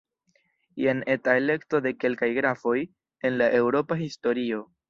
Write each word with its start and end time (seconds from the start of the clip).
Jen 0.83 1.03
eta 1.15 1.35
elekto 1.43 1.83
de 1.87 1.93
kelkaj 2.05 2.31
grafoj 2.39 2.77
en 3.31 3.41
la 3.43 3.55
eŭropa 3.63 4.03
historio. 4.05 4.69